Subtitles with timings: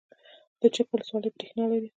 [0.59, 1.89] د چک ولسوالۍ بریښنا لري